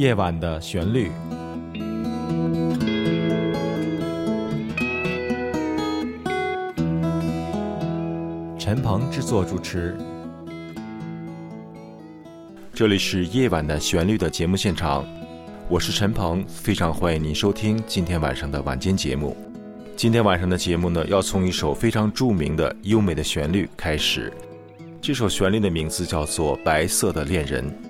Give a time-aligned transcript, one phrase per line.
[0.00, 1.12] 夜晚的旋律。
[8.58, 9.94] 陈鹏制作主持。
[12.72, 15.04] 这里是夜晚的旋律的节目现场，
[15.68, 19.36] 我是陈鹏，非常欢迎您收听今天晚上的晚间节目。
[19.96, 24.32] 今天晚上的节目呢，要从一首非常著名的优美的旋律开始。
[25.02, 27.62] 这首旋律的名字叫做《白色的恋人》。《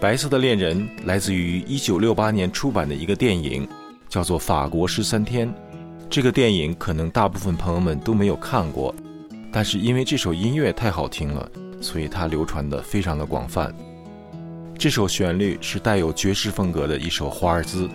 [0.00, 3.68] 白色的恋人》来自于1968年出版的一个电影，
[4.08, 5.46] 叫做《法国十三天》。
[6.08, 8.94] 这个电影可能大部分朋友们都没有看过，
[9.52, 11.46] 但是因为这首音乐太好听了，
[11.82, 13.74] 所以它流传的非常的广泛。
[14.78, 17.86] 这首旋律是带有爵士风格的一首华尔兹。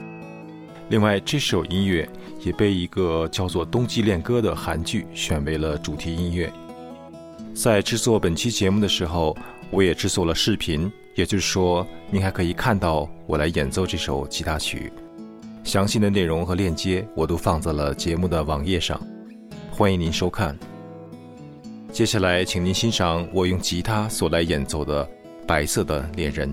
[0.89, 2.07] 另外，这首音乐
[2.43, 6.53] 也被一个叫做《冬季恋歌》的韩剧选为了主题音乐。
[7.55, 9.35] 在制作本期节目的时候，
[9.71, 14.91] 我也制作了视频，也就是说，您还可以看到我来演奏这首吉他曲。
[15.63, 19.01] 详细的内容和链接我都放在了节目的网页上，
[19.71, 20.55] 欢迎您收看。
[21.91, 25.05] 接下来，请您欣赏我用吉他所来演奏的
[25.47, 26.51] 《白色的恋人》。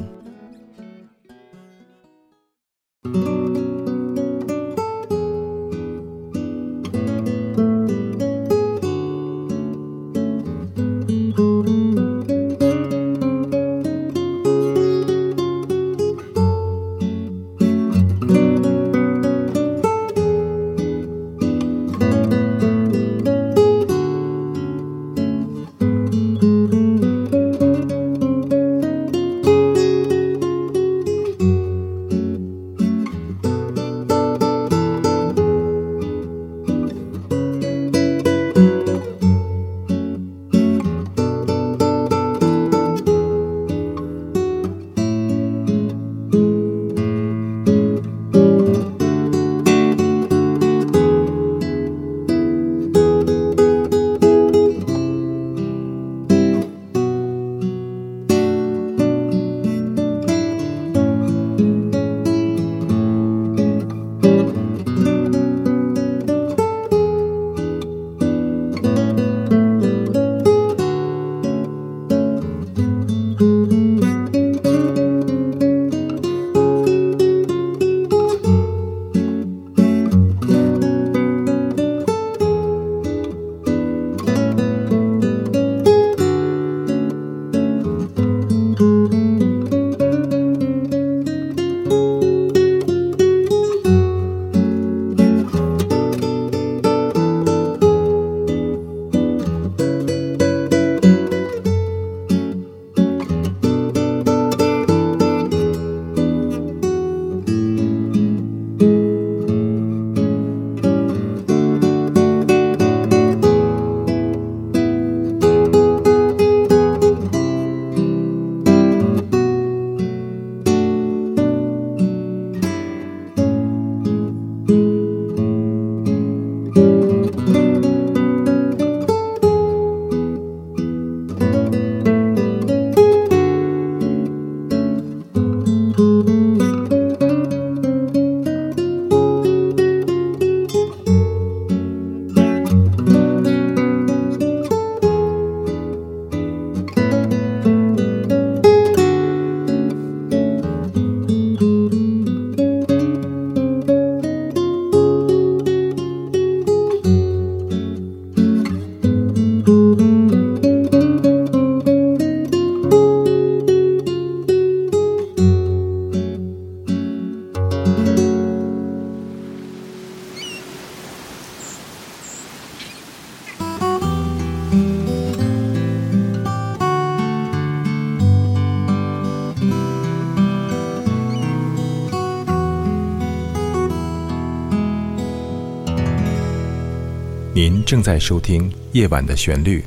[187.54, 189.80] 您正在收听《夜晚的旋律》。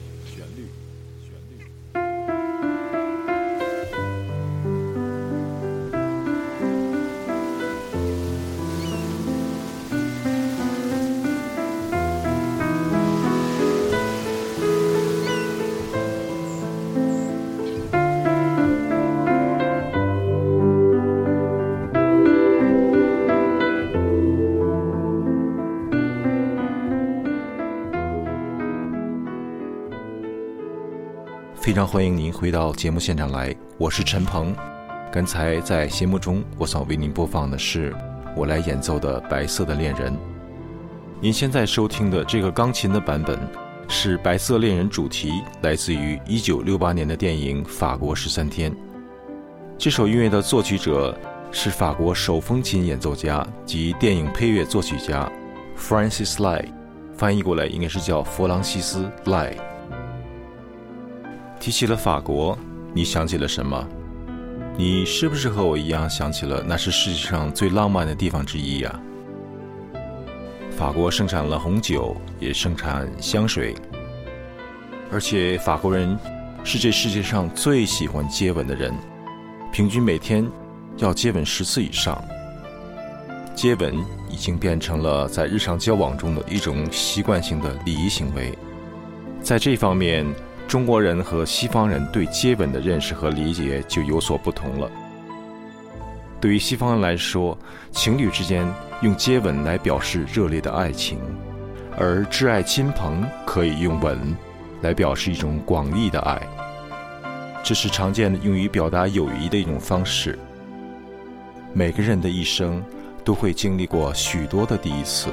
[31.75, 34.56] 非常欢迎您回到节目现场来，我是陈鹏。
[35.12, 37.94] 刚才在节目中，我想为您播放的是
[38.33, 40.13] 我来演奏的《白色的恋人》。
[41.19, 43.38] 您现在收听的这个钢琴的版本
[43.89, 45.33] 是《白色恋人》主题，
[45.63, 48.71] 来自于1968年的电影《法国十三天》。
[49.78, 51.13] 这首音乐的作曲者
[51.51, 55.30] 是法国手风琴演奏家及电影配乐作曲家
[55.78, 56.63] Francis Lai，
[57.18, 59.54] 翻译过来应该是叫弗朗西斯·赖。
[61.60, 62.57] 提起了法国，
[62.94, 63.88] 你想起了什么？
[64.78, 69.00] 你是不是和我一样想起了那是世界上最浪漫的地方之一呀？
[70.69, 73.74] 法国生产了红酒，也生产香水，
[75.12, 76.18] 而且法国人
[76.63, 78.94] 是这世界上最喜欢接吻的人，
[79.72, 80.46] 平均每天
[80.98, 82.22] 要接吻十次以上。
[83.56, 83.96] 接吻
[84.30, 88.56] 已经变成了在日常交往中的一种习惯性的礼仪行为，
[89.42, 90.25] 在这方面。
[90.67, 94.89] 中国人和西方人对接吻的认识和理解就有所不同了。
[96.41, 97.57] 对于西方人来说，
[97.91, 98.67] 情侣之间
[99.01, 101.19] 用接吻来表示热烈的爱情，
[101.97, 104.35] 而挚爱亲朋可以用吻
[104.81, 106.41] 来表示一种广义的爱。
[107.63, 110.38] 这是常见的用于表达友谊的一种方式。
[111.73, 112.83] 每个人的一生
[113.23, 115.29] 都会经历过许多的第一次，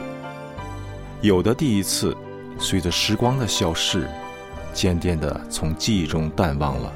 [1.20, 2.16] 有的第一次
[2.58, 4.08] 随着时光的消逝。
[4.72, 6.92] 渐渐地从记忆中淡忘了，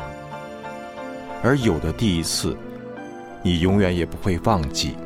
[1.42, 2.56] 而有的第一次，
[3.42, 4.96] 你永远也不会忘记。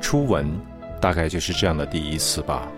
[0.00, 0.48] 初吻，
[1.00, 2.68] 大概就是这样的第一次吧。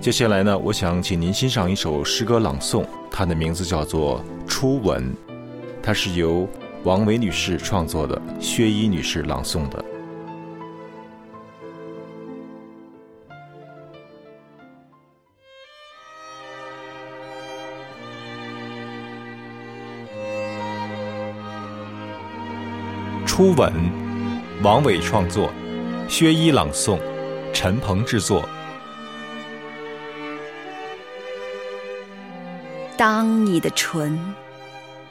[0.00, 5.02] 接下来呢，我想请您欣赏一首诗歌朗诵，它的名字叫做《初吻》，
[5.82, 6.48] 它是由
[6.84, 9.84] 王维女士创作的，薛一女士朗诵的。
[23.40, 23.72] 初吻，
[24.62, 25.50] 王伟创作，
[26.10, 26.98] 薛一朗诵，
[27.54, 28.46] 陈鹏制作。
[32.98, 34.20] 当你的唇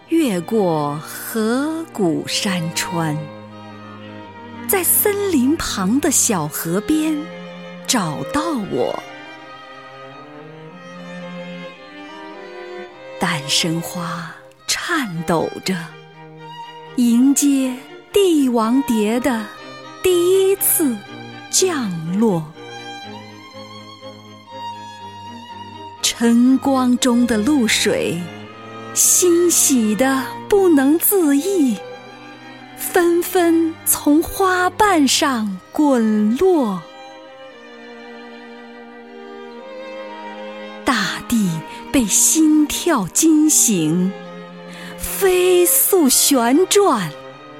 [0.09, 3.17] 越过河谷山川，
[4.67, 7.17] 在森林旁的小河边
[7.87, 9.01] 找到我，
[13.19, 14.31] 诞生花
[14.67, 15.75] 颤抖着
[16.97, 17.73] 迎接。
[18.11, 19.45] 帝王蝶的
[20.01, 20.97] 第一次
[21.51, 22.43] 降落，
[26.01, 28.19] 晨光中的露水
[28.95, 31.77] 欣喜的不能自抑，
[32.77, 36.81] 纷纷从花瓣上滚落，
[40.83, 41.59] 大地
[41.91, 44.11] 被心跳惊醒，
[44.97, 47.11] 飞速旋转。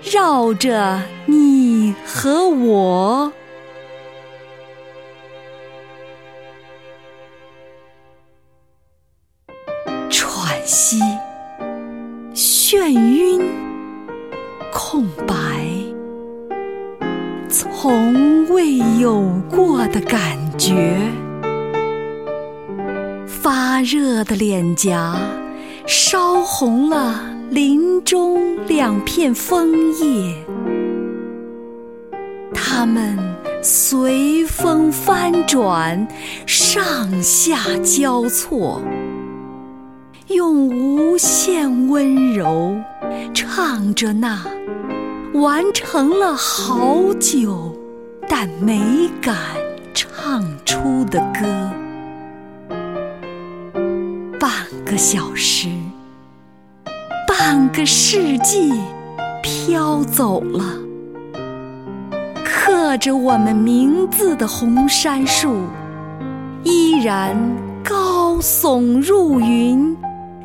[0.01, 3.31] 绕着你和我，
[10.09, 10.99] 喘息、
[12.33, 13.41] 眩晕、
[14.71, 15.35] 空白，
[17.49, 20.97] 从未有过的感觉。
[23.27, 25.15] 发热的脸颊，
[25.85, 27.38] 烧红了。
[27.51, 30.35] 林中两片枫叶，
[32.53, 33.18] 它们
[33.63, 36.07] 随风翻转，
[36.45, 38.79] 上下交错，
[40.27, 42.77] 用无限温柔
[43.33, 44.45] 唱着那
[45.33, 47.75] 完成了好久
[48.27, 49.35] 但没敢
[49.95, 51.71] 唱出的歌。
[54.39, 54.51] 半
[54.85, 55.68] 个小时。
[57.30, 58.74] 半个世纪
[59.44, 60.64] 飘走了，
[62.44, 65.56] 刻着我们名字的红杉树
[66.64, 67.38] 依然
[67.83, 69.95] 高耸入云，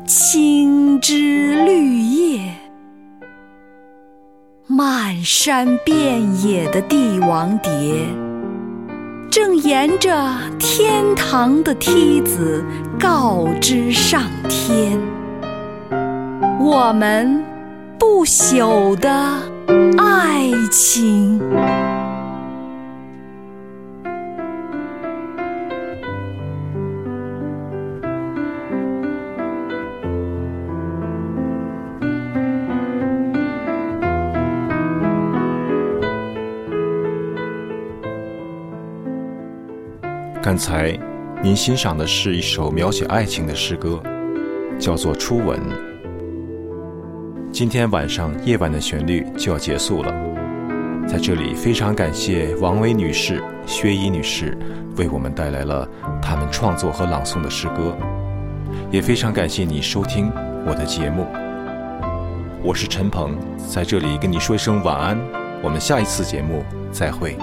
[0.05, 2.53] 青枝绿叶。
[4.67, 7.71] 漫山遍野的帝王蝶，
[9.31, 10.15] 正沿着
[10.59, 12.63] 天堂的梯子
[12.99, 14.99] 告知上天。
[16.57, 17.43] 我们
[17.99, 19.11] 不朽的
[19.97, 21.39] 爱情。
[40.41, 40.97] 刚才
[41.41, 44.01] 您欣赏的是一首描写爱情的诗歌，
[44.79, 45.59] 叫做《初吻》。
[47.55, 50.11] 今天晚上夜晚的旋律就要结束了，
[51.07, 54.57] 在这里非常感谢王薇女士、薛怡女士
[54.97, 55.87] 为我们带来了
[56.21, 57.95] 他们创作和朗诵的诗歌，
[58.91, 60.29] 也非常感谢你收听
[60.67, 61.25] 我的节目。
[62.61, 63.37] 我是陈鹏，
[63.69, 65.17] 在这里跟你说一声晚安，
[65.63, 67.37] 我们下一次节目再会。